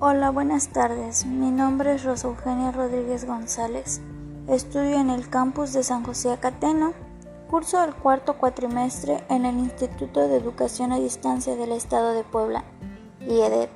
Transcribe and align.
Hola, 0.00 0.30
buenas 0.30 0.68
tardes. 0.68 1.26
Mi 1.26 1.50
nombre 1.50 1.92
es 1.92 2.04
Rosa 2.04 2.28
Eugenia 2.28 2.70
Rodríguez 2.70 3.24
González. 3.24 4.00
Estudio 4.46 5.00
en 5.00 5.10
el 5.10 5.28
campus 5.28 5.72
de 5.72 5.82
San 5.82 6.04
José 6.04 6.30
Acateno. 6.30 6.92
Curso 7.50 7.82
el 7.82 7.96
cuarto 7.96 8.38
cuatrimestre 8.38 9.24
en 9.28 9.44
el 9.44 9.58
Instituto 9.58 10.28
de 10.28 10.36
Educación 10.36 10.92
a 10.92 11.00
Distancia 11.00 11.56
del 11.56 11.72
Estado 11.72 12.12
de 12.12 12.22
Puebla, 12.22 12.62
IEDEP. 13.22 13.70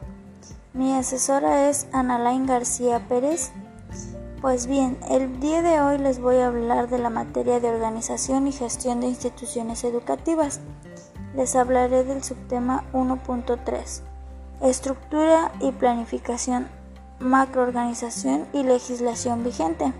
Mi 0.74 0.92
asesora 0.92 1.68
es 1.68 1.88
Analain 1.92 2.46
García 2.46 3.08
Pérez. 3.08 3.50
Pues 4.40 4.68
bien, 4.68 4.98
el 5.10 5.40
día 5.40 5.60
de 5.60 5.80
hoy 5.80 5.98
les 5.98 6.20
voy 6.20 6.36
a 6.36 6.46
hablar 6.46 6.88
de 6.88 7.00
la 7.00 7.10
materia 7.10 7.58
de 7.58 7.68
organización 7.68 8.46
y 8.46 8.52
gestión 8.52 9.00
de 9.00 9.08
instituciones 9.08 9.82
educativas. 9.82 10.60
Les 11.34 11.56
hablaré 11.56 12.04
del 12.04 12.22
subtema 12.22 12.84
1.3 12.92 14.11
Estructura 14.62 15.50
y 15.60 15.72
planificación, 15.72 16.68
macroorganización 17.18 18.46
y 18.52 18.62
legislación 18.62 19.42
vigente. 19.42 19.92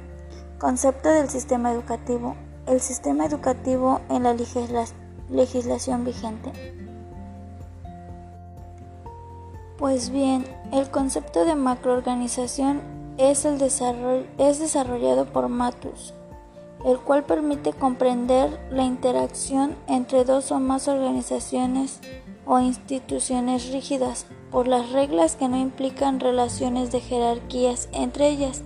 Concepto 0.61 1.09
del 1.09 1.29
sistema 1.29 1.73
educativo. 1.73 2.37
El 2.69 2.80
sistema 2.80 3.27
educativo 3.27 4.01
en 4.09 4.23
la 4.23 4.37
legislación 5.29 6.05
vigente. 6.05 6.52
Pues 9.79 10.11
bien, 10.11 10.47
el 10.71 10.88
concepto 10.93 11.45
de 11.45 11.57
macroorganización 11.57 12.83
es, 13.19 13.45
el 13.45 13.59
desarroll 13.59 14.29
es 14.38 14.60
desarrollado 14.60 15.27
por 15.27 15.49
Matus, 15.49 16.15
el 16.85 17.01
cual 17.01 17.24
permite 17.24 17.73
comprender 17.73 18.60
la 18.71 18.85
interacción 18.85 19.74
entre 19.88 20.24
dos 20.24 20.52
o 20.52 20.60
más 20.60 20.87
organizaciones 20.87 22.01
o 22.46 22.59
instituciones 22.59 23.70
rígidas 23.73 24.27
por 24.51 24.68
las 24.68 24.90
reglas 24.93 25.37
que 25.37 25.48
no 25.48 25.57
implican 25.57 26.21
relaciones 26.21 26.93
de 26.93 27.01
jerarquías 27.01 27.88
entre 27.93 28.29
ellas, 28.29 28.62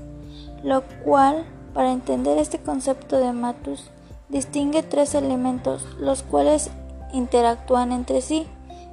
lo 0.62 0.83
cual, 1.05 1.44
para 1.74 1.92
entender 1.92 2.38
este 2.38 2.58
concepto 2.58 3.18
de 3.18 3.33
Matus, 3.33 3.91
distingue 4.28 4.83
tres 4.83 5.14
elementos, 5.14 5.86
los 5.98 6.22
cuales 6.22 6.70
interactúan 7.12 7.92
entre 7.92 8.20
sí 8.20 8.46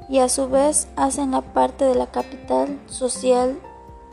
y 0.09 0.20
a 0.20 0.30
su 0.30 0.50
vez 0.50 0.88
hacen 0.95 1.31
la 1.31 1.42
parte 1.42 1.86
de 1.86 1.95
la 1.95 2.08
capital 2.08 2.80
social, 2.88 3.58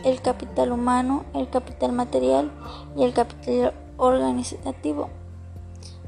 el 0.04 0.22
capital 0.22 0.72
humano, 0.72 1.24
el 1.34 1.50
capital 1.50 1.92
material 1.92 2.50
y 2.96 3.04
el 3.04 3.12
capital 3.12 3.74
organizativo. 3.98 5.10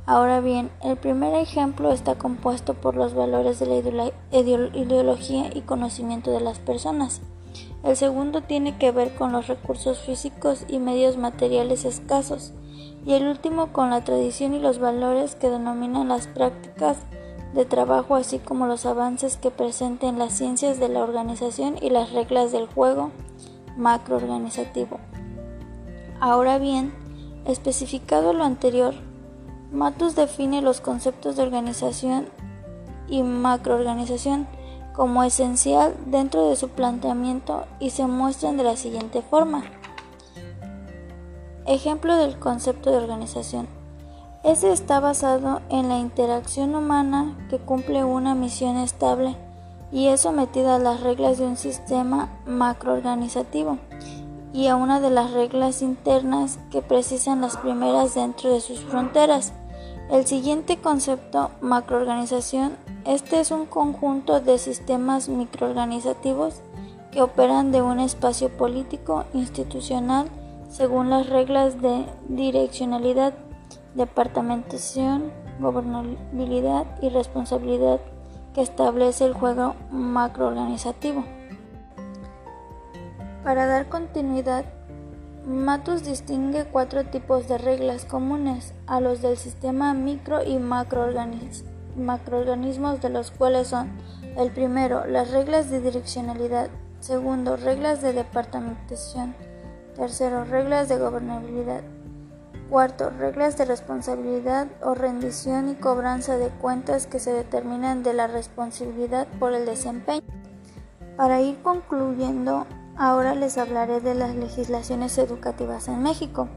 Ahora 0.05 0.41
bien, 0.41 0.70
el 0.83 0.97
primer 0.97 1.34
ejemplo 1.34 1.92
está 1.92 2.17
compuesto 2.17 2.75
por 2.75 2.97
los 2.97 3.14
valores 3.14 3.61
de 3.61 3.67
la 3.67 4.11
ideología 4.33 5.50
y 5.55 5.61
conocimiento 5.61 6.33
de 6.33 6.41
las 6.41 6.59
personas. 6.59 7.20
El 7.84 7.97
segundo 7.97 8.42
tiene 8.42 8.78
que 8.78 8.91
ver 8.91 9.14
con 9.14 9.31
los 9.31 9.47
recursos 9.47 10.00
físicos 10.00 10.64
y 10.69 10.78
medios 10.78 11.17
materiales 11.17 11.84
escasos. 11.84 12.53
Y 13.05 13.14
el 13.14 13.28
último 13.28 13.72
con 13.72 13.91
la 13.91 14.03
tradición 14.03 14.55
y 14.55 14.59
los 14.59 14.78
valores 14.78 15.36
que 15.36 15.50
denominan 15.50 16.09
las 16.09 16.27
prácticas 16.27 16.98
de 17.55 17.64
trabajo, 17.64 18.16
así 18.16 18.39
como 18.39 18.66
los 18.66 18.87
avances 18.87 19.37
que 19.37 19.50
presenten 19.50 20.19
las 20.19 20.33
ciencias 20.33 20.81
de 20.81 20.89
la 20.89 21.03
organización 21.03 21.77
y 21.81 21.91
las 21.91 22.12
reglas 22.12 22.50
del 22.50 22.66
juego 22.66 23.11
macroorganizativo. 23.77 24.98
Ahora 26.20 26.59
bien, 26.59 26.92
especificado 27.44 28.33
lo 28.33 28.44
anterior, 28.44 28.94
Matus 29.73 30.15
define 30.15 30.61
los 30.61 30.81
conceptos 30.81 31.37
de 31.37 31.42
organización 31.42 32.28
y 33.09 33.23
macroorganización 33.23 34.47
como 34.92 35.25
esencial 35.25 35.95
dentro 36.06 36.48
de 36.48 36.56
su 36.56 36.69
planteamiento 36.69 37.65
y 37.81 37.91
se 37.91 38.06
muestran 38.06 38.56
de 38.59 38.65
la 38.65 38.77
siguiente 38.77 39.23
forma. 39.23 39.65
Ejemplo 41.66 42.16
del 42.16 42.38
concepto 42.38 42.91
de 42.91 42.99
organización. 42.99 43.66
Ese 44.44 44.72
está 44.72 45.00
basado 45.00 45.62
en 45.71 45.88
la 45.88 45.99
interacción 45.99 46.75
humana 46.75 47.37
que 47.49 47.59
cumple 47.59 48.05
una 48.05 48.34
misión 48.34 48.77
estable 48.77 49.37
y 49.93 50.09
es 50.09 50.22
sometida 50.22 50.77
a 50.77 50.81
las 50.81 51.00
reglas 51.00 51.38
de 51.38 51.47
un 51.47 51.56
sistema 51.56 52.28
macroorganizativo 52.44 53.78
y 54.53 54.66
a 54.66 54.77
una 54.77 55.00
de 55.00 55.11
las 55.11 55.31
reglas 55.31 55.81
internas 55.81 56.59
que 56.71 56.82
precisan 56.82 57.41
las 57.41 57.56
primeras 57.56 58.15
dentro 58.15 58.53
de 58.53 58.61
sus 58.61 58.81
fronteras. 58.81 59.53
El 60.12 60.27
siguiente 60.27 60.77
concepto, 60.77 61.53
macroorganización, 61.62 62.77
este 63.06 63.41
es 63.41 63.50
un 63.50 63.65
conjunto 63.65 64.43
de 64.43 64.59
sistemas 64.59 65.31
microorganizativos 65.31 66.61
que 67.11 67.23
operan 67.23 67.73
de 67.73 67.81
un 67.81 67.99
espacio 67.99 68.55
político 68.55 69.25
institucional 69.33 70.28
según 70.69 71.09
las 71.09 71.31
reglas 71.31 71.81
de 71.81 72.05
direccionalidad, 72.28 73.33
departamentación, 73.95 75.33
gobernabilidad 75.61 76.84
y 77.00 77.09
responsabilidad 77.09 77.99
que 78.53 78.61
establece 78.61 79.25
el 79.25 79.33
juego 79.33 79.77
macroorganizativo. 79.91 81.25
Para 83.43 83.65
dar 83.65 83.89
continuidad 83.89 84.67
Matus 85.47 86.03
distingue 86.04 86.66
cuatro 86.66 87.04
tipos 87.04 87.48
de 87.48 87.56
reglas 87.58 88.04
comunes 88.04 88.75
a 88.86 89.00
los 89.00 89.22
del 89.22 89.36
sistema 89.36 89.92
micro 89.92 90.44
y 90.44 90.58
macroorganismos 90.58 93.00
de 93.00 93.08
los 93.08 93.32
cuales 93.32 93.66
son 93.66 93.91
el 94.36 94.52
primero, 94.52 95.04
las 95.04 95.32
reglas 95.32 95.69
de 95.69 95.81
direccionalidad, 95.81 96.70
segundo, 97.00 97.56
reglas 97.56 98.02
de 98.02 98.12
departamentación, 98.12 99.34
tercero, 99.97 100.44
reglas 100.44 100.88
de 100.88 100.98
gobernabilidad, 100.98 101.82
cuarto, 102.70 103.10
reglas 103.10 103.58
de 103.58 103.64
responsabilidad 103.64 104.69
o 104.81 104.94
rendición 104.94 105.70
y 105.70 105.75
cobranza 105.75 106.38
de 106.38 106.50
cuentas 106.50 107.08
que 107.08 107.19
se 107.19 107.32
determinan 107.32 108.04
de 108.04 108.14
la 108.14 108.28
responsabilidad 108.28 109.26
por 109.41 109.54
el 109.54 109.66
desempeño. 109.66 110.22
Para 111.16 111.41
ir 111.41 111.60
concluyendo, 111.62 112.64
Ahora 112.97 113.34
les 113.34 113.56
hablaré 113.56 114.00
de 114.00 114.14
las 114.14 114.34
legislaciones 114.34 115.16
educativas 115.19 115.88
en 115.88 116.03
México. 116.03 116.48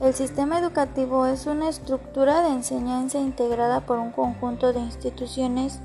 El 0.00 0.14
sistema 0.14 0.58
educativo 0.58 1.26
es 1.26 1.46
una 1.46 1.68
estructura 1.68 2.42
de 2.42 2.50
enseñanza 2.50 3.18
integrada 3.18 3.80
por 3.80 3.98
un 3.98 4.12
conjunto 4.12 4.72
de 4.72 4.80
instituciones 4.80 5.80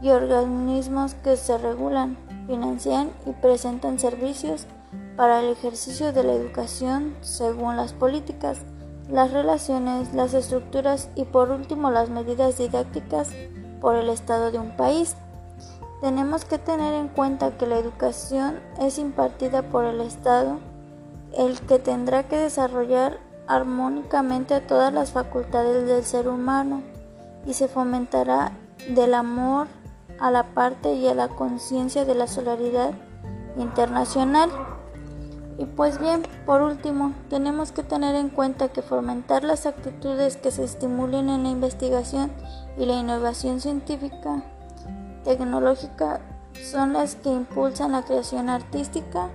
y 0.00 0.10
organismos 0.10 1.14
que 1.14 1.36
se 1.36 1.58
regulan, 1.58 2.18
financian 2.46 3.10
y 3.26 3.32
presentan 3.32 3.98
servicios 3.98 4.66
para 5.16 5.40
el 5.40 5.50
ejercicio 5.50 6.12
de 6.12 6.24
la 6.24 6.32
educación 6.32 7.14
según 7.20 7.76
las 7.76 7.92
políticas, 7.92 8.58
las 9.08 9.32
relaciones, 9.32 10.14
las 10.14 10.34
estructuras 10.34 11.08
y 11.14 11.24
por 11.24 11.50
último 11.50 11.90
las 11.90 12.10
medidas 12.10 12.58
didácticas 12.58 13.30
por 13.80 13.96
el 13.96 14.08
Estado 14.08 14.50
de 14.50 14.58
un 14.58 14.76
país. 14.76 15.16
Tenemos 16.02 16.44
que 16.44 16.58
tener 16.58 16.94
en 16.94 17.06
cuenta 17.06 17.56
que 17.56 17.64
la 17.64 17.78
educación 17.78 18.58
es 18.80 18.98
impartida 18.98 19.62
por 19.62 19.84
el 19.84 20.00
Estado, 20.00 20.58
el 21.32 21.60
que 21.60 21.78
tendrá 21.78 22.24
que 22.24 22.36
desarrollar 22.36 23.20
armónicamente 23.46 24.60
todas 24.60 24.92
las 24.92 25.12
facultades 25.12 25.86
del 25.86 26.02
ser 26.02 26.26
humano 26.26 26.82
y 27.46 27.54
se 27.54 27.68
fomentará 27.68 28.50
del 28.88 29.14
amor 29.14 29.68
a 30.18 30.32
la 30.32 30.42
parte 30.54 30.92
y 30.94 31.06
a 31.06 31.14
la 31.14 31.28
conciencia 31.28 32.04
de 32.04 32.16
la 32.16 32.26
solidaridad 32.26 32.90
internacional. 33.56 34.50
Y 35.56 35.66
pues 35.66 36.00
bien, 36.00 36.22
por 36.46 36.62
último, 36.62 37.12
tenemos 37.30 37.70
que 37.70 37.84
tener 37.84 38.16
en 38.16 38.28
cuenta 38.28 38.70
que 38.70 38.82
fomentar 38.82 39.44
las 39.44 39.66
actitudes 39.66 40.36
que 40.36 40.50
se 40.50 40.64
estimulen 40.64 41.30
en 41.30 41.44
la 41.44 41.50
investigación 41.50 42.32
y 42.76 42.86
la 42.86 42.94
innovación 42.94 43.60
científica 43.60 44.42
tecnológica 45.24 46.20
son 46.60 46.92
las 46.92 47.16
que 47.16 47.30
impulsan 47.30 47.92
la 47.92 48.02
creación 48.02 48.48
artística, 48.48 49.30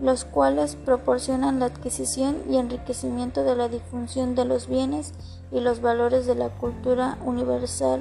los 0.00 0.24
cuales 0.24 0.76
proporcionan 0.76 1.60
la 1.60 1.66
adquisición 1.66 2.42
y 2.48 2.56
enriquecimiento 2.56 3.44
de 3.44 3.56
la 3.56 3.68
difusión 3.68 4.34
de 4.34 4.44
los 4.44 4.68
bienes 4.68 5.12
y 5.52 5.60
los 5.60 5.80
valores 5.80 6.26
de 6.26 6.34
la 6.34 6.48
cultura 6.48 7.18
universal. 7.24 8.00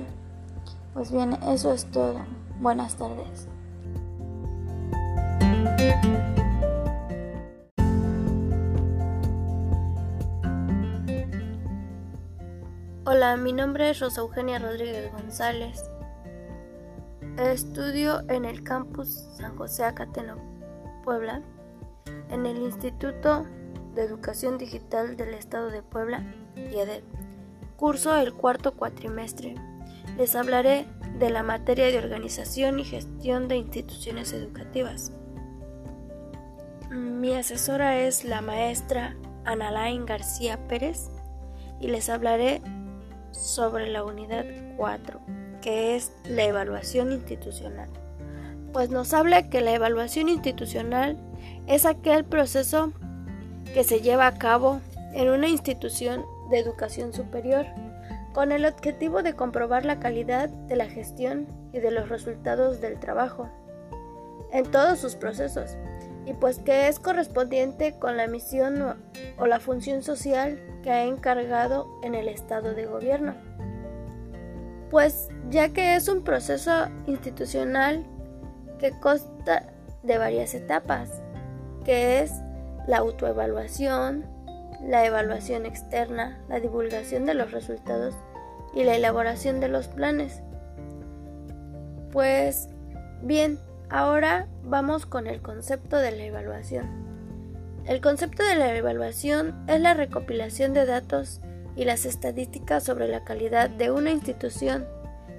Pues 0.93 1.11
bien, 1.11 1.37
eso 1.47 1.71
es 1.73 1.85
todo. 1.91 2.25
Buenas 2.59 2.95
tardes. 2.95 3.47
Hola, 13.05 13.37
mi 13.37 13.53
nombre 13.53 13.89
es 13.89 13.99
Rosa 13.99 14.21
Eugenia 14.21 14.59
Rodríguez 14.59 15.11
González. 15.11 15.89
Estudio 17.39 18.21
en 18.29 18.43
el 18.43 18.63
campus 18.63 19.07
San 19.37 19.55
José 19.55 19.85
Acateno, 19.85 20.35
Puebla, 21.05 21.41
en 22.29 22.45
el 22.45 22.57
Instituto 22.57 23.45
de 23.95 24.03
Educación 24.03 24.57
Digital 24.57 25.15
del 25.15 25.33
Estado 25.33 25.69
de 25.69 25.81
Puebla, 25.81 26.21
IEDED. 26.57 27.01
Curso 27.77 28.13
el 28.17 28.33
cuarto 28.33 28.73
cuatrimestre. 28.73 29.55
Les 30.17 30.35
hablaré 30.35 30.85
de 31.17 31.29
la 31.29 31.41
materia 31.41 31.85
de 31.85 31.97
organización 31.97 32.77
y 32.77 32.83
gestión 32.83 33.47
de 33.47 33.55
instituciones 33.55 34.33
educativas. 34.33 35.13
Mi 36.91 37.35
asesora 37.35 37.99
es 37.99 38.25
la 38.25 38.41
maestra 38.41 39.15
Analain 39.45 40.05
García 40.05 40.67
Pérez 40.67 41.09
y 41.79 41.87
les 41.87 42.09
hablaré 42.09 42.61
sobre 43.31 43.87
la 43.87 44.03
unidad 44.03 44.43
4, 44.75 45.21
que 45.61 45.95
es 45.95 46.11
la 46.25 46.43
evaluación 46.43 47.11
institucional. 47.11 47.89
Pues 48.73 48.89
nos 48.89 49.13
habla 49.13 49.49
que 49.49 49.61
la 49.61 49.73
evaluación 49.73 50.29
institucional 50.29 51.17
es 51.67 51.85
aquel 51.85 52.25
proceso 52.25 52.93
que 53.73 53.83
se 53.83 54.01
lleva 54.01 54.27
a 54.27 54.37
cabo 54.37 54.81
en 55.13 55.29
una 55.29 55.47
institución 55.47 56.25
de 56.49 56.59
educación 56.59 57.13
superior 57.13 57.65
con 58.33 58.51
el 58.51 58.65
objetivo 58.65 59.23
de 59.23 59.33
comprobar 59.33 59.85
la 59.85 59.99
calidad 59.99 60.49
de 60.49 60.75
la 60.75 60.87
gestión 60.87 61.47
y 61.73 61.79
de 61.79 61.91
los 61.91 62.09
resultados 62.09 62.79
del 62.79 62.99
trabajo 62.99 63.49
en 64.51 64.69
todos 64.71 64.99
sus 64.99 65.15
procesos, 65.15 65.77
y 66.25 66.33
pues 66.33 66.59
que 66.59 66.87
es 66.87 66.99
correspondiente 66.99 67.97
con 67.99 68.17
la 68.17 68.27
misión 68.27 68.97
o 69.37 69.45
la 69.45 69.59
función 69.59 70.01
social 70.01 70.59
que 70.83 70.91
ha 70.91 71.03
encargado 71.03 71.87
en 72.03 72.15
el 72.15 72.27
estado 72.27 72.73
de 72.73 72.85
gobierno. 72.85 73.48
Pues 74.89 75.29
ya 75.49 75.69
que 75.69 75.95
es 75.95 76.07
un 76.07 76.23
proceso 76.23 76.71
institucional 77.05 78.05
que 78.79 78.91
consta 78.99 79.73
de 80.03 80.17
varias 80.17 80.53
etapas, 80.53 81.21
que 81.85 82.21
es 82.21 82.31
la 82.87 82.97
autoevaluación, 82.97 84.25
la 84.81 85.05
evaluación 85.05 85.65
externa, 85.65 86.39
la 86.47 86.59
divulgación 86.59 87.25
de 87.25 87.33
los 87.33 87.51
resultados 87.51 88.15
y 88.73 88.83
la 88.83 88.95
elaboración 88.95 89.59
de 89.59 89.67
los 89.67 89.87
planes. 89.87 90.41
Pues 92.11 92.69
bien, 93.21 93.59
ahora 93.89 94.47
vamos 94.63 95.05
con 95.05 95.27
el 95.27 95.41
concepto 95.41 95.97
de 95.97 96.11
la 96.11 96.23
evaluación. 96.23 96.87
El 97.85 98.01
concepto 98.01 98.43
de 98.43 98.55
la 98.55 98.75
evaluación 98.75 99.65
es 99.67 99.81
la 99.81 99.93
recopilación 99.93 100.73
de 100.73 100.85
datos 100.85 101.41
y 101.75 101.85
las 101.85 102.05
estadísticas 102.05 102.83
sobre 102.83 103.07
la 103.07 103.23
calidad 103.23 103.69
de 103.69 103.91
una 103.91 104.11
institución, 104.11 104.85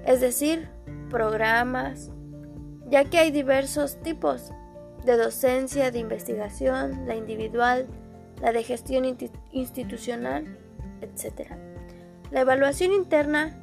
es 0.05 0.21
decir, 0.21 0.69
programas, 1.09 2.11
ya 2.89 3.05
que 3.05 3.19
hay 3.19 3.31
diversos 3.31 4.01
tipos 4.01 4.51
de 5.05 5.17
docencia, 5.17 5.91
de 5.91 5.99
investigación, 5.99 7.07
la 7.07 7.15
individual, 7.15 7.87
la 8.41 8.51
de 8.51 8.63
gestión 8.63 9.05
institucional, 9.51 10.57
etc. 11.01 11.51
La 12.31 12.41
evaluación 12.41 12.91
interna 12.91 13.57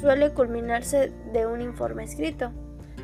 suele 0.00 0.32
culminarse 0.32 1.12
de 1.32 1.46
un 1.46 1.60
informe 1.62 2.04
escrito. 2.04 2.52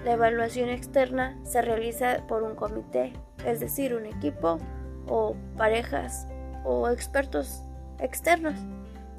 La 0.05 0.13
evaluación 0.13 0.69
externa 0.69 1.39
se 1.45 1.63
realiza 1.63 2.27
por 2.27 2.43
un 2.43 2.55
comité, 2.55 3.13
es 3.47 3.61
decir, 3.61 3.95
un 3.95 4.07
equipo 4.07 4.59
o 5.07 5.35
parejas 5.57 6.27
o 6.65 6.89
expertos 6.89 7.65
externos. 8.03 8.55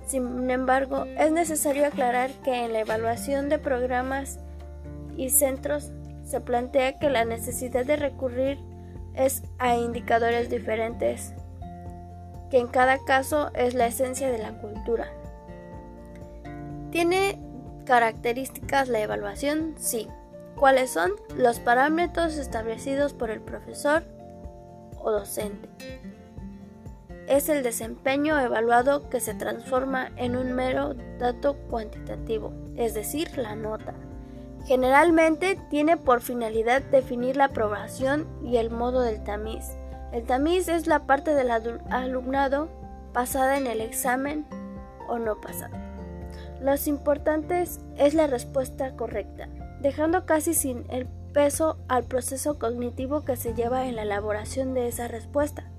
Sin 0.06 0.50
embargo, 0.50 1.06
es 1.18 1.31
necesario 1.31 1.86
aclarar 1.86 2.31
que 2.44 2.66
en 2.66 2.74
la 2.74 2.80
evaluación 2.80 3.50
de 3.50 3.60
programas 3.60 4.39
y 5.16 5.30
centros 5.30 5.92
se 6.25 6.42
plantea 6.42 6.98
que 7.00 7.10
la 7.10 7.25
necesidad 7.25 7.86
de 7.86 7.95
recurrir 7.95 8.57
es 9.16 9.44
a 9.60 9.75
indicadores 9.75 10.50
diferentes, 10.50 11.33
que 12.50 12.60
en 12.60 12.68
cada 12.68 12.98
caso 13.00 13.51
es 13.54 13.74
la 13.74 13.88
esencia 13.88 14.31
de 14.31 14.38
la 14.38 14.54
cultura. 14.60 15.07
¿Tiene 16.92 17.39
características 17.86 18.89
la 18.89 19.00
evaluación? 19.00 19.75
Sí. 19.77 20.07
¿Cuáles 20.57 20.92
son? 20.92 21.12
Los 21.36 21.60
parámetros 21.60 22.38
establecidos 22.38 23.13
por 23.13 23.31
el 23.31 23.42
profesor 23.42 24.04
o 25.00 25.12
docente. 25.12 25.69
Es 27.31 27.48
el 27.48 27.63
desempeño 27.63 28.38
evaluado 28.38 29.07
que 29.07 29.22
se 29.22 29.33
transforma 29.33 30.12
en 30.18 30.36
un 30.36 30.51
mero 30.51 30.95
dato 31.18 31.56
cuantitativo, 31.69 32.51
es 32.75 32.94
decir, 32.94 33.38
la 33.38 33.56
nota. 33.56 33.94
Generalmente 34.66 35.57
tiene 35.69 35.95
por 35.95 36.19
finalidad 36.19 36.81
definir 36.81 37.38
la 37.38 37.45
aprobación 37.45 38.28
y 38.44 38.57
el 38.57 38.69
modo 38.69 39.00
del 39.00 39.24
tamiz. 39.24 39.63
El 40.12 40.25
tamiz 40.25 40.68
es 40.68 40.88
la 40.88 41.06
parte 41.06 41.33
del 41.33 41.51
alumnado 41.89 42.68
pasada 43.13 43.57
en 43.57 43.66
el 43.66 43.80
examen 43.80 44.45
o 45.07 45.18
no 45.18 45.39
pasada. 45.39 45.80
Lo 46.60 46.74
importante 46.86 47.62
es 47.95 48.13
la 48.13 48.27
respuesta 48.27 48.98
correcta, 48.98 49.48
dejando 49.80 50.25
casi 50.25 50.54
sin 50.54 50.84
el 50.89 51.07
peso 51.31 51.77
al 51.88 52.04
proceso 52.04 52.60
cognitivo 52.60 53.24
que 53.24 53.38
se 53.38 53.54
lleva 53.54 53.86
en 53.86 53.95
la 53.95 54.01
elaboración 54.01 54.74
de 54.74 54.89
esa 54.89 55.07
respuesta. 55.07 55.71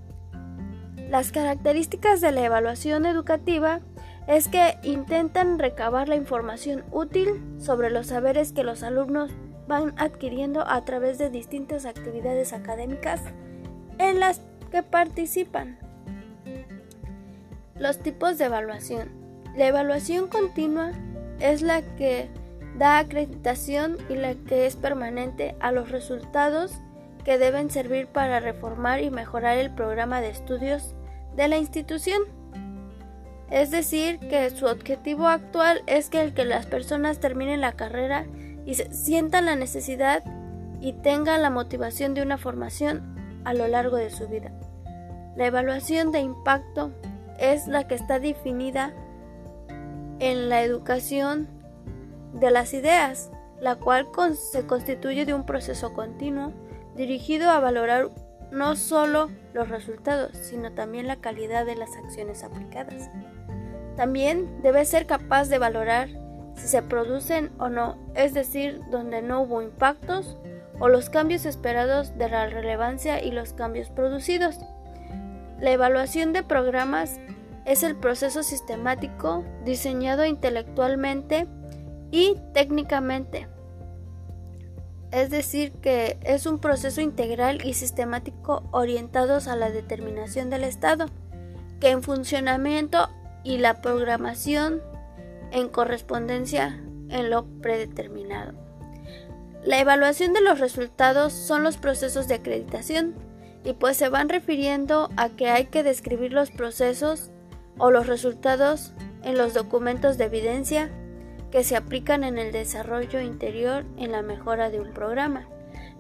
Las 1.12 1.30
características 1.30 2.22
de 2.22 2.32
la 2.32 2.42
evaluación 2.42 3.04
educativa 3.04 3.80
es 4.26 4.48
que 4.48 4.78
intentan 4.82 5.58
recabar 5.58 6.08
la 6.08 6.16
información 6.16 6.84
útil 6.90 7.38
sobre 7.58 7.90
los 7.90 8.06
saberes 8.06 8.52
que 8.52 8.64
los 8.64 8.82
alumnos 8.82 9.30
van 9.68 9.92
adquiriendo 9.98 10.66
a 10.66 10.82
través 10.86 11.18
de 11.18 11.28
distintas 11.28 11.84
actividades 11.84 12.54
académicas 12.54 13.20
en 13.98 14.20
las 14.20 14.40
que 14.70 14.82
participan. 14.82 15.78
Los 17.78 17.98
tipos 17.98 18.38
de 18.38 18.46
evaluación. 18.46 19.10
La 19.54 19.66
evaluación 19.66 20.28
continua 20.28 20.92
es 21.40 21.60
la 21.60 21.82
que 21.82 22.30
da 22.78 22.98
acreditación 22.98 23.98
y 24.08 24.14
la 24.14 24.34
que 24.34 24.64
es 24.64 24.76
permanente 24.76 25.56
a 25.60 25.72
los 25.72 25.90
resultados 25.90 26.72
que 27.22 27.36
deben 27.36 27.68
servir 27.70 28.06
para 28.06 28.40
reformar 28.40 29.02
y 29.02 29.10
mejorar 29.10 29.58
el 29.58 29.74
programa 29.74 30.22
de 30.22 30.30
estudios 30.30 30.94
de 31.36 31.48
la 31.48 31.56
institución. 31.58 32.22
Es 33.50 33.70
decir, 33.70 34.18
que 34.18 34.48
su 34.50 34.66
objetivo 34.66 35.28
actual 35.28 35.82
es 35.86 36.08
que 36.08 36.22
el 36.22 36.32
que 36.32 36.44
las 36.44 36.66
personas 36.66 37.20
terminen 37.20 37.60
la 37.60 37.72
carrera 37.72 38.26
y 38.64 38.74
sientan 38.74 39.46
la 39.46 39.56
necesidad 39.56 40.22
y 40.80 40.94
tengan 40.94 41.42
la 41.42 41.50
motivación 41.50 42.14
de 42.14 42.22
una 42.22 42.38
formación 42.38 43.40
a 43.44 43.54
lo 43.54 43.68
largo 43.68 43.96
de 43.96 44.10
su 44.10 44.28
vida. 44.28 44.52
La 45.36 45.46
evaluación 45.46 46.12
de 46.12 46.20
impacto 46.20 46.92
es 47.38 47.66
la 47.66 47.86
que 47.86 47.94
está 47.94 48.18
definida 48.18 48.94
en 50.18 50.48
la 50.48 50.62
educación 50.62 51.48
de 52.34 52.50
las 52.50 52.74
ideas, 52.74 53.30
la 53.60 53.76
cual 53.76 54.08
se 54.36 54.66
constituye 54.66 55.26
de 55.26 55.34
un 55.34 55.44
proceso 55.44 55.92
continuo 55.92 56.52
dirigido 56.96 57.50
a 57.50 57.60
valorar 57.60 58.10
no 58.52 58.76
solo 58.76 59.30
los 59.54 59.68
resultados, 59.68 60.36
sino 60.36 60.72
también 60.72 61.08
la 61.08 61.16
calidad 61.16 61.66
de 61.66 61.74
las 61.74 61.96
acciones 61.96 62.44
aplicadas. 62.44 63.10
También 63.96 64.62
debe 64.62 64.84
ser 64.84 65.06
capaz 65.06 65.48
de 65.48 65.58
valorar 65.58 66.08
si 66.54 66.68
se 66.68 66.82
producen 66.82 67.50
o 67.58 67.68
no, 67.68 67.96
es 68.14 68.34
decir, 68.34 68.80
donde 68.90 69.22
no 69.22 69.42
hubo 69.42 69.62
impactos 69.62 70.36
o 70.78 70.88
los 70.88 71.10
cambios 71.10 71.46
esperados 71.46 72.16
de 72.18 72.28
la 72.28 72.46
relevancia 72.46 73.22
y 73.22 73.30
los 73.30 73.52
cambios 73.52 73.88
producidos. 73.90 74.58
La 75.60 75.70
evaluación 75.70 76.32
de 76.32 76.42
programas 76.42 77.20
es 77.64 77.82
el 77.82 77.96
proceso 77.96 78.42
sistemático 78.42 79.44
diseñado 79.64 80.24
intelectualmente 80.24 81.46
y 82.10 82.36
técnicamente. 82.52 83.48
Es 85.12 85.28
decir, 85.28 85.72
que 85.72 86.18
es 86.22 86.46
un 86.46 86.58
proceso 86.58 87.02
integral 87.02 87.64
y 87.64 87.74
sistemático 87.74 88.64
orientados 88.70 89.46
a 89.46 89.56
la 89.56 89.70
determinación 89.70 90.48
del 90.48 90.64
Estado, 90.64 91.06
que 91.80 91.90
en 91.90 92.02
funcionamiento 92.02 93.10
y 93.44 93.58
la 93.58 93.82
programación 93.82 94.80
en 95.50 95.68
correspondencia 95.68 96.82
en 97.10 97.28
lo 97.28 97.44
predeterminado. 97.60 98.54
La 99.64 99.78
evaluación 99.78 100.32
de 100.32 100.40
los 100.40 100.58
resultados 100.58 101.34
son 101.34 101.62
los 101.62 101.76
procesos 101.76 102.26
de 102.26 102.36
acreditación 102.36 103.14
y 103.64 103.74
pues 103.74 103.98
se 103.98 104.08
van 104.08 104.30
refiriendo 104.30 105.10
a 105.16 105.28
que 105.28 105.50
hay 105.50 105.66
que 105.66 105.82
describir 105.82 106.32
los 106.32 106.50
procesos 106.50 107.30
o 107.78 107.90
los 107.90 108.06
resultados 108.06 108.92
en 109.22 109.36
los 109.36 109.52
documentos 109.54 110.18
de 110.18 110.24
evidencia 110.24 110.90
que 111.52 111.62
se 111.62 111.76
aplican 111.76 112.24
en 112.24 112.38
el 112.38 112.50
desarrollo 112.50 113.20
interior 113.20 113.84
en 113.98 114.10
la 114.10 114.22
mejora 114.22 114.70
de 114.70 114.80
un 114.80 114.92
programa. 114.92 115.46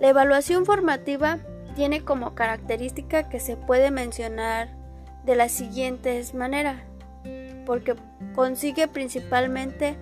La 0.00 0.08
evaluación 0.08 0.64
formativa 0.66 1.38
tiene 1.76 2.02
como 2.02 2.34
característica 2.34 3.28
que 3.28 3.38
se 3.38 3.56
puede 3.56 3.90
mencionar 3.90 4.70
de 5.24 5.36
las 5.36 5.52
siguientes 5.52 6.34
maneras 6.34 6.82
porque 7.64 7.94
consigue 8.34 8.88
principalmente 8.88 9.96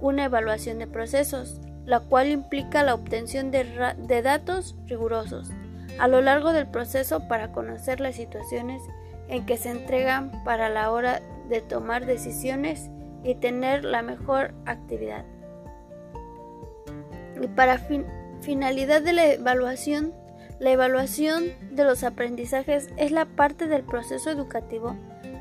una 0.00 0.24
evaluación 0.24 0.78
de 0.78 0.86
procesos, 0.86 1.60
la 1.86 2.00
cual 2.00 2.28
implica 2.28 2.82
la 2.82 2.94
obtención 2.94 3.50
de, 3.50 4.22
datos 4.22 4.76
rigurosos 4.86 5.50
a 5.98 6.08
lo 6.08 6.20
largo 6.20 6.52
del 6.52 6.66
proceso 6.66 7.28
para 7.28 7.52
conocer 7.52 8.00
las 8.00 8.16
situaciones 8.16 8.82
en 9.28 9.46
que 9.46 9.56
se 9.56 9.70
entregan 9.70 10.44
para 10.44 10.68
la 10.68 10.90
hora 10.90 11.22
de 11.48 11.60
tomar 11.60 12.04
decisiones 12.04 12.90
y 13.24 13.34
tener 13.36 13.84
la 13.84 14.02
mejor 14.02 14.54
actividad. 14.66 15.24
Y 17.40 17.46
para 17.48 17.78
finalidad 18.40 19.02
de 19.02 19.12
la 19.12 19.26
evaluación, 19.32 20.12
La 20.62 20.70
evaluación 20.70 21.46
de 21.72 21.82
los 21.82 22.04
aprendizajes 22.04 22.88
es 22.96 23.10
la 23.10 23.24
parte 23.24 23.66
del 23.66 23.82
proceso 23.82 24.30
educativo 24.30 24.94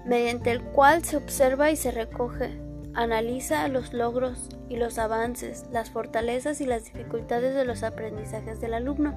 mediante 0.04 0.50
el 0.50 0.64
cual 0.64 1.04
se 1.04 1.16
observa 1.16 1.70
y 1.70 1.76
se 1.76 1.92
recoge, 1.92 2.60
analiza 2.96 3.68
los 3.68 3.94
logros 3.94 4.50
y 4.68 4.78
los 4.78 4.98
avances, 4.98 5.66
las 5.72 5.92
fortalezas 5.92 6.60
y 6.60 6.66
las 6.66 6.86
dificultades 6.86 7.54
de 7.54 7.66
los 7.66 7.84
aprendizajes 7.84 8.60
del 8.62 8.74
alumno, 8.74 9.14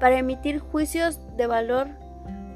para 0.00 0.16
emitir 0.18 0.60
juicios 0.60 1.20
de 1.36 1.46
valor 1.46 1.88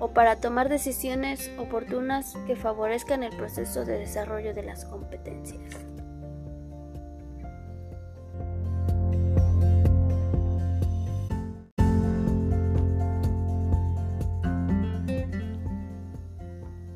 o 0.00 0.08
para 0.08 0.36
tomar 0.36 0.68
decisiones 0.68 1.50
oportunas 1.58 2.36
que 2.46 2.56
favorezcan 2.56 3.22
el 3.22 3.36
proceso 3.36 3.84
de 3.84 3.98
desarrollo 3.98 4.54
de 4.54 4.62
las 4.62 4.84
competencias. 4.84 5.74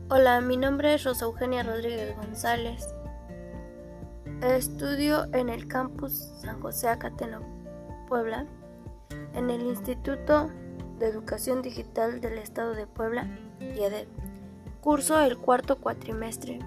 Hola, 0.09 0.42
mi 0.42 0.59
nombre 0.59 0.94
es 0.94 1.04
Rosa 1.04 1.25
Eugenia 1.25 1.62
Rodríguez 1.62 2.14
González. 2.16 2.87
Estudio 4.42 5.25
en 5.32 5.49
el 5.49 5.66
campus 5.66 6.12
San 6.42 6.61
José 6.61 6.88
Acateno, 6.88 7.40
Puebla, 8.09 8.47
en 9.35 9.49
el 9.49 9.62
Instituto 9.62 10.50
de 11.02 11.09
Educación 11.09 11.62
Digital 11.62 12.21
del 12.21 12.38
Estado 12.38 12.75
de 12.75 12.87
Puebla, 12.87 13.26
IEDED. 13.61 14.06
Curso 14.80 15.21
el 15.21 15.37
cuarto 15.37 15.78
cuatrimestre. 15.78 16.61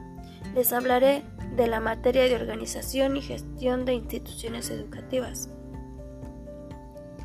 Les 0.53 0.73
hablaré 0.73 1.23
de 1.55 1.67
la 1.67 1.79
materia 1.79 2.23
de 2.23 2.35
organización 2.35 3.15
y 3.15 3.21
gestión 3.21 3.85
de 3.85 3.93
instituciones 3.93 4.69
educativas. 4.69 5.49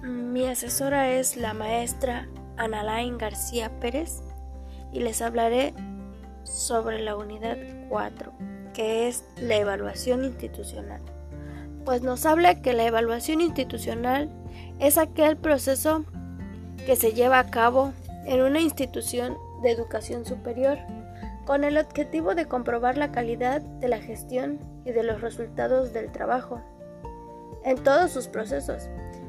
Mi 0.04 0.46
asesora 0.46 1.10
es 1.10 1.36
la 1.36 1.52
maestra 1.52 2.28
Analain 2.56 3.18
García 3.18 3.80
Pérez 3.80 4.22
y 4.92 5.00
les 5.00 5.20
hablaré 5.20 5.74
sobre 6.44 7.00
la 7.00 7.16
unidad 7.16 7.56
4, 7.88 8.32
que 8.72 9.08
es 9.08 9.24
la 9.36 9.56
evaluación 9.56 10.24
institucional. 10.24 11.02
Pues 11.84 12.02
nos 12.02 12.24
habla 12.24 12.62
que 12.62 12.72
la 12.72 12.84
evaluación 12.84 13.40
institucional 13.40 14.30
es 14.78 14.96
aquel 14.96 15.36
proceso 15.36 16.04
que 16.90 16.96
se 16.96 17.12
lleva 17.12 17.38
a 17.38 17.46
cabo 17.46 17.92
en 18.24 18.42
una 18.42 18.58
institución 18.58 19.38
de 19.62 19.70
educación 19.70 20.24
superior 20.24 20.76
con 21.44 21.62
el 21.62 21.78
objetivo 21.78 22.34
de 22.34 22.46
comprobar 22.46 22.98
la 22.98 23.12
calidad 23.12 23.60
de 23.60 23.86
la 23.86 24.00
gestión 24.00 24.58
y 24.84 24.90
de 24.90 25.04
los 25.04 25.20
resultados 25.20 25.92
del 25.92 26.10
trabajo 26.10 26.60
en 27.62 27.80
todos 27.84 28.10
sus 28.10 28.26
procesos, 28.26 28.88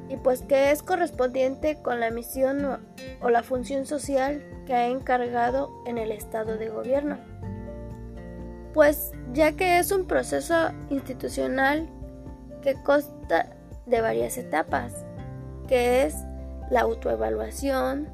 y 0.09 0.17
pues 0.17 0.41
que 0.41 0.71
es 0.71 0.81
correspondiente 0.81 1.79
con 1.83 1.99
la 1.99 2.09
misión 2.09 2.79
o 3.21 3.29
la 3.29 3.43
función 3.43 3.85
social 3.85 4.43
que 4.65 4.73
ha 4.73 4.87
encargado 4.87 5.69
en 5.85 5.99
el 5.99 6.11
estado 6.11 6.57
de 6.57 6.69
gobierno. 6.69 7.19
Pues 8.73 9.11
ya 9.33 9.51
que 9.51 9.77
es 9.77 9.91
un 9.91 10.07
proceso 10.07 10.71
institucional 10.89 11.87
que 12.63 12.73
consta 12.81 13.55
de 13.85 14.01
varias 14.01 14.39
etapas, 14.39 15.05
que 15.67 16.05
es 16.05 16.15
la 16.71 16.81
autoevaluación, 16.81 18.07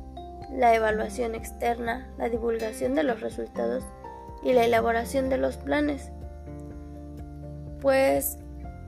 la 0.52 0.74
evaluación 0.74 1.36
externa, 1.36 2.10
la 2.18 2.28
divulgación 2.28 2.96
de 2.96 3.04
los 3.04 3.22
resultados 3.22 3.84
y 4.44 4.54
la 4.54 4.66
elaboración 4.66 5.30
de 5.30 5.38
los 5.38 5.58
planes. 5.58 6.12
Pues 7.80 8.40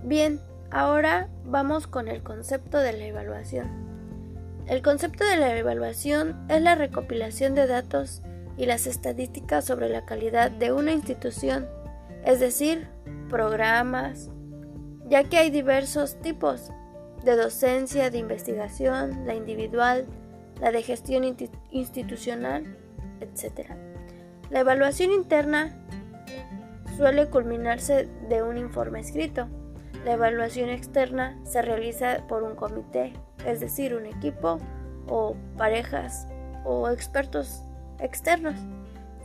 bien, 0.04 0.42
ahora 0.72 1.30
vamos 1.46 1.86
con 1.86 2.08
el 2.08 2.24
concepto 2.24 2.80
de 2.80 2.94
la 2.94 3.06
evaluación. 3.06 3.70
El 4.66 4.82
concepto 4.82 5.24
de 5.24 5.38
la 5.38 5.56
evaluación 5.56 6.48
es 6.50 6.62
la 6.64 6.74
recopilación 6.74 7.54
de 7.54 7.68
datos 7.68 8.24
y 8.58 8.66
las 8.66 8.88
estadísticas 8.88 9.66
sobre 9.66 9.90
la 9.90 10.06
calidad 10.06 10.50
de 10.50 10.74
una 10.74 10.94
institución, 10.94 11.68
es 12.26 12.40
decir, 12.40 12.88
programas, 13.30 14.32
ya 15.06 15.24
que 15.26 15.38
hay 15.38 15.52
diversos 15.52 16.20
tipos 16.22 16.72
de 17.24 17.36
docencia, 17.36 18.10
de 18.10 18.18
investigación, 18.18 19.26
la 19.26 19.36
individual, 19.36 20.06
la 20.62 20.72
de 20.72 20.84
gestión 20.84 21.24
institucional, 21.72 22.78
etc. 23.22 23.72
La 24.50 24.62
evaluación 24.62 25.12
interna 25.12 25.78
suele 26.98 27.28
culminarse 27.30 28.08
de 28.30 28.44
un 28.44 28.58
informe 28.58 29.00
escrito. 29.00 29.48
La 30.06 30.14
evaluación 30.14 30.70
externa 30.70 31.40
se 31.44 31.62
realiza 31.62 32.26
por 32.28 32.44
un 32.44 32.56
comité 32.56 33.14
es 33.46 33.60
decir, 33.60 33.96
un 33.96 34.06
equipo 34.06 34.60
o 35.08 35.36
parejas 35.58 36.28
o 36.66 36.90
expertos 36.90 37.64
externos. 38.00 38.56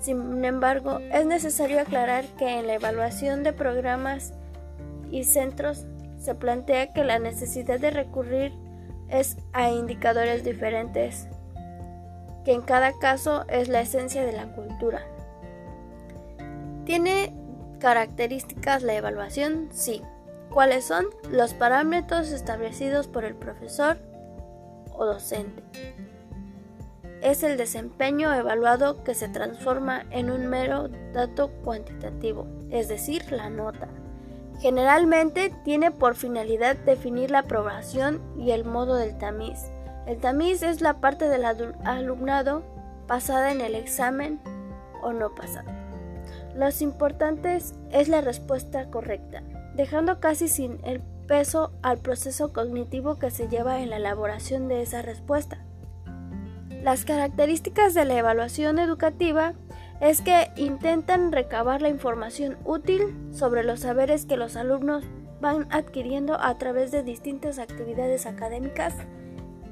Sin 0.01 0.45
embargo, 0.45 0.99
es 1.13 1.27
necesario 1.27 1.81
aclarar 1.81 2.25
que 2.39 2.59
en 2.59 2.67
la 2.67 2.75
evaluación 2.75 3.43
de 3.43 3.53
programas 3.53 4.35
y 5.11 5.25
centros 5.25 5.87
se 6.25 6.35
plantea 6.35 6.93
que 6.93 7.05
la 7.05 7.19
necesidad 7.19 7.79
de 7.79 7.91
recurrir 7.91 8.53
es 9.11 9.37
a 9.53 9.71
indicadores 9.71 10.43
diferentes, 10.43 11.29
que 12.45 12.53
en 12.53 12.63
cada 12.63 12.93
caso 12.99 13.45
es 13.49 13.69
la 13.69 13.83
esencia 13.83 14.25
de 14.25 14.33
la 14.33 14.47
cultura. 14.55 15.03
¿Tiene 16.87 17.35
características 17.79 18.83
la 18.83 18.95
evaluación? 18.95 19.69
Sí. 19.71 20.03
¿Cuáles 20.51 20.87
son? 20.87 21.07
Los 21.31 21.53
parámetros 21.53 22.31
establecidos 22.31 23.07
por 23.07 23.25
el 23.25 23.35
profesor 23.35 23.99
o 24.93 25.05
docente. 25.05 25.63
Es 27.21 27.43
el 27.43 27.57
desempeño 27.59 28.33
evaluado 28.33 29.05
que 29.05 29.15
se 29.15 29.29
transforma 29.29 30.05
en 30.11 30.31
un 30.31 30.47
mero 30.47 30.89
dato 31.13 31.51
cuantitativo, 31.65 32.47
es 32.71 32.89
decir, 32.89 33.31
la 33.33 33.51
nota. 33.51 33.89
Generalmente 34.61 35.53
tiene 35.65 35.91
por 35.91 36.15
finalidad 36.15 36.77
definir 36.77 37.31
la 37.31 37.41
aprobación 37.41 38.21
y 38.39 38.53
el 38.53 38.65
modo 38.65 38.97
del 38.97 39.19
tamiz. 39.19 39.59
El 40.07 40.19
tamiz 40.19 40.63
es 40.63 40.81
la 40.81 41.01
parte 41.01 41.29
del 41.29 41.45
alumnado 41.45 42.63
pasada 43.07 43.53
en 43.53 43.61
el 43.61 43.75
examen 43.75 44.41
o 45.03 45.13
no 45.13 45.35
pasada. 45.35 45.81
Lo 46.55 46.69
importante 46.81 47.57
es 47.57 48.09
la 48.09 48.21
respuesta 48.21 48.91
correcta 48.91 49.43
dejando 49.75 50.21
casi 50.21 50.49
sin 50.49 50.79
el 50.85 51.01
peso 51.27 51.73
al 51.83 51.99
proceso 51.99 52.53
cognitivo 52.53 53.19
que 53.19 53.31
se 53.31 53.49
lleva 53.49 53.81
en 53.81 53.91
la 53.91 53.97
elaboración 53.97 54.69
de 54.69 54.83
esa 54.83 55.03
respuesta. 55.03 55.59
Las 56.83 57.05
características 57.05 57.95
de 57.95 58.05
la 58.05 58.19
evaluación 58.19 58.79
educativa 58.79 59.55
es 60.01 60.21
que 60.21 60.51
intentan 60.57 61.33
recabar 61.33 61.83
la 61.83 61.89
información 61.89 62.57
útil 62.65 63.15
sobre 63.33 63.63
los 63.63 63.81
saberes 63.81 64.27
que 64.27 64.37
los 64.37 64.57
alumnos 64.57 65.05
van 65.41 65.67
adquiriendo 65.71 66.41
a 66.41 66.57
través 66.59 66.91
de 66.91 67.03
distintas 67.03 67.59
actividades 67.59 68.27
académicas 68.27 68.95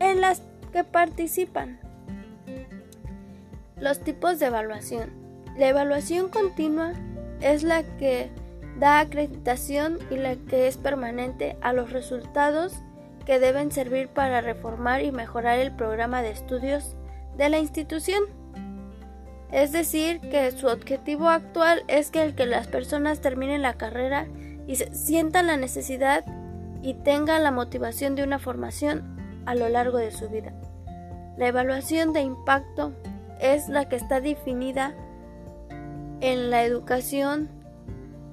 en 0.00 0.20
las 0.20 0.42
que 0.72 0.84
participan. 0.84 1.80
Los 3.76 4.00
tipos 4.00 4.38
de 4.38 4.46
evaluación. 4.46 5.10
La 5.58 5.68
evaluación 5.68 6.28
continua 6.28 6.92
es 7.40 7.62
la 7.62 7.82
que 7.82 8.30
da 8.78 9.00
acreditación 9.00 9.98
y 10.10 10.16
la 10.16 10.36
que 10.36 10.66
es 10.66 10.76
permanente 10.76 11.56
a 11.60 11.72
los 11.72 11.92
resultados 11.92 12.74
que 13.26 13.38
deben 13.38 13.70
servir 13.70 14.08
para 14.08 14.40
reformar 14.40 15.02
y 15.02 15.12
mejorar 15.12 15.58
el 15.58 15.74
programa 15.74 16.22
de 16.22 16.30
estudios 16.30 16.96
de 17.36 17.48
la 17.48 17.58
institución. 17.58 18.22
Es 19.52 19.70
decir, 19.70 20.20
que 20.20 20.50
su 20.50 20.66
objetivo 20.66 21.28
actual 21.28 21.84
es 21.86 22.10
que 22.10 22.22
el 22.22 22.34
que 22.34 22.46
las 22.46 22.66
personas 22.66 23.20
terminen 23.20 23.60
la 23.60 23.74
carrera 23.74 24.26
y 24.66 24.76
sientan 24.76 25.46
la 25.46 25.58
necesidad 25.58 26.24
y 26.82 26.94
tengan 26.94 27.42
la 27.42 27.50
motivación 27.50 28.14
de 28.14 28.24
una 28.24 28.38
formación 28.38 29.42
a 29.44 29.54
lo 29.54 29.68
largo 29.68 29.98
de 29.98 30.10
su 30.10 30.30
vida. 30.30 30.52
La 31.36 31.48
evaluación 31.48 32.12
de 32.12 32.22
impacto 32.22 32.92
es 33.40 33.68
la 33.68 33.88
que 33.88 33.96
está 33.96 34.20
definida 34.20 34.94
en 36.20 36.50
la 36.50 36.64
educación 36.64 37.50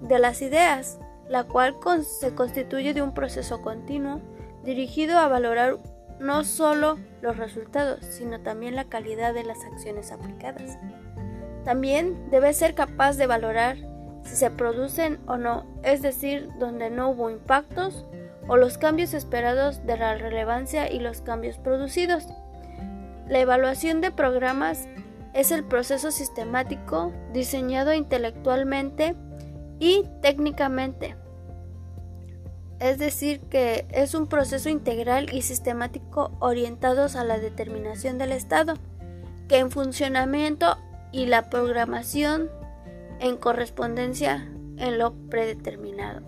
de 0.02 0.20
las 0.20 0.42
ideas, 0.42 1.00
la 1.28 1.44
cual 1.44 1.76
se 2.04 2.34
constituye 2.34 2.94
de 2.94 3.02
un 3.02 3.14
proceso 3.14 3.62
continuo 3.62 4.22
dirigido 4.64 5.18
a 5.18 5.28
valorar 5.28 5.78
no 6.20 6.44
solo 6.44 6.98
los 7.22 7.38
resultados, 7.38 8.06
sino 8.06 8.42
también 8.42 8.76
la 8.76 8.86
calidad 8.86 9.34
de 9.34 9.44
las 9.44 9.64
acciones 9.64 10.12
aplicadas. 10.12 10.78
También 11.64 12.30
debe 12.30 12.54
ser 12.54 12.76
capaz 12.76 13.18
de 13.18 13.28
valorar 13.28 13.78
si 14.24 14.36
se 14.36 14.52
producen 14.52 15.20
o 15.28 15.38
no, 15.38 15.66
es 15.84 16.02
decir, 16.02 16.50
donde 16.60 16.90
no 16.90 17.10
hubo 17.10 17.30
impactos 17.30 18.06
o 18.48 18.58
los 18.58 18.78
cambios 18.78 19.14
esperados 19.14 19.86
de 19.86 19.98
la 19.98 20.16
relevancia 20.16 20.92
y 20.92 21.00
los 21.00 21.22
cambios 21.22 21.58
producidos. 21.58 22.28
La 23.28 23.40
evaluación 23.40 24.02
de 24.02 24.12
programas 24.12 24.88
es 25.34 25.52
el 25.52 25.64
proceso 25.64 26.12
sistemático 26.12 27.14
diseñado 27.34 27.94
intelectualmente 27.94 29.16
y 29.80 30.06
técnicamente 30.22 31.16
es 32.80 32.98
decir, 32.98 33.42
que 33.42 33.86
es 33.92 34.14
un 34.14 34.28
proceso 34.28 34.70
integral 34.70 35.34
y 35.34 35.42
sistemático 35.42 36.32
orientados 36.40 37.16
a 37.16 37.26
la 37.26 37.38
determinación 37.38 38.18
del 38.18 38.32
estado, 38.32 38.76
que 39.48 39.58
en 39.58 39.70
funcionamiento 39.70 40.78
y 41.12 41.26
la 41.26 41.50
programación 41.50 42.50
en 43.20 43.38
correspondencia 43.38 44.48
en 44.78 44.98
lo 44.98 45.14
predeterminado. 45.30 46.22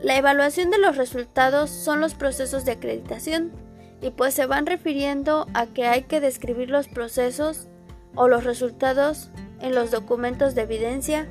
La 0.00 0.16
evaluación 0.16 0.70
de 0.70 0.78
los 0.78 0.96
resultados 0.96 1.70
son 1.70 2.00
los 2.00 2.14
procesos 2.14 2.64
de 2.64 2.72
acreditación 2.72 3.52
y 4.00 4.10
pues 4.10 4.34
se 4.34 4.46
van 4.46 4.66
refiriendo 4.66 5.46
a 5.54 5.66
que 5.66 5.86
hay 5.86 6.02
que 6.02 6.20
describir 6.20 6.70
los 6.70 6.86
procesos 6.86 7.68
o 8.14 8.28
los 8.28 8.44
resultados 8.44 9.30
en 9.60 9.74
los 9.74 9.90
documentos 9.90 10.54
de 10.54 10.62
evidencia 10.62 11.26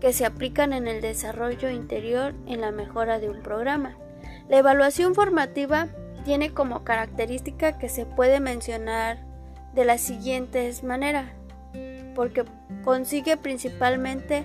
que 0.00 0.12
se 0.12 0.24
aplican 0.24 0.72
en 0.72 0.88
el 0.88 1.00
desarrollo 1.00 1.70
interior 1.70 2.34
en 2.46 2.60
la 2.60 2.72
mejora 2.72 3.20
de 3.20 3.28
un 3.28 3.42
programa. 3.42 3.96
La 4.48 4.58
evaluación 4.58 5.14
formativa 5.14 5.88
tiene 6.24 6.52
como 6.52 6.82
característica 6.82 7.78
que 7.78 7.88
se 7.88 8.06
puede 8.06 8.40
mencionar 8.40 9.18
de 9.74 9.84
las 9.84 10.00
siguientes 10.00 10.82
maneras, 10.82 11.30
porque 12.20 12.44
consigue 12.84 13.38
principalmente 13.38 14.44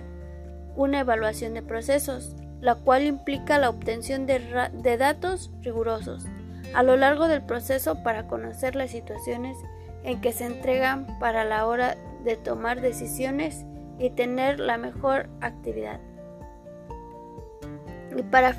una 0.76 1.00
evaluación 1.00 1.52
de 1.52 1.60
procesos, 1.60 2.34
la 2.62 2.74
cual 2.74 3.02
implica 3.02 3.58
la 3.58 3.68
obtención 3.68 4.24
de, 4.24 4.96
datos 4.96 5.50
rigurosos 5.60 6.24
a 6.72 6.82
lo 6.82 6.96
largo 6.96 7.28
del 7.28 7.42
proceso 7.42 8.02
para 8.02 8.28
conocer 8.28 8.76
las 8.76 8.92
situaciones 8.92 9.58
en 10.04 10.22
que 10.22 10.32
se 10.32 10.46
entregan 10.46 11.18
para 11.18 11.44
la 11.44 11.66
hora 11.66 11.98
de 12.24 12.36
tomar 12.36 12.80
decisiones 12.80 13.66
y 13.98 14.08
tener 14.08 14.58
la 14.58 14.78
mejor 14.78 15.28
actividad. 15.42 16.00
Y 18.16 18.22
para 18.22 18.54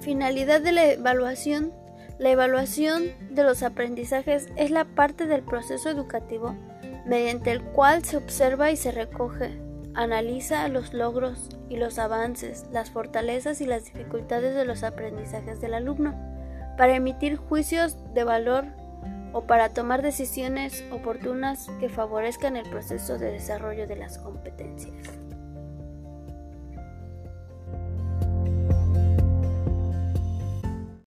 finalidad 0.00 0.60
de 0.60 0.72
la 0.72 0.84
evaluación, 0.84 1.72
la 2.18 2.28
evaluación 2.28 3.04
de 3.30 3.42
los 3.42 3.62
aprendizajes 3.62 4.48
es 4.56 4.70
la 4.70 4.84
parte 4.84 5.24
del 5.24 5.40
proceso 5.40 5.88
educativo 5.88 6.54
mediante 7.06 7.50
el 7.52 7.62
cual 7.62 8.04
se 8.04 8.16
observa 8.16 8.70
y 8.70 8.76
se 8.76 8.92
recoge, 8.92 9.60
analiza 9.94 10.68
los 10.68 10.94
logros 10.94 11.48
y 11.68 11.76
los 11.76 11.98
avances, 11.98 12.66
las 12.72 12.90
fortalezas 12.90 13.60
y 13.60 13.66
las 13.66 13.84
dificultades 13.84 14.54
de 14.54 14.64
los 14.64 14.82
aprendizajes 14.82 15.60
del 15.60 15.74
alumno, 15.74 16.14
para 16.76 16.96
emitir 16.96 17.36
juicios 17.36 17.96
de 18.14 18.24
valor 18.24 18.64
o 19.32 19.42
para 19.42 19.68
tomar 19.70 20.02
decisiones 20.02 20.84
oportunas 20.90 21.68
que 21.78 21.88
favorezcan 21.88 22.56
el 22.56 22.68
proceso 22.68 23.18
de 23.18 23.32
desarrollo 23.32 23.86
de 23.86 23.96
las 23.96 24.18
competencias. 24.18 24.94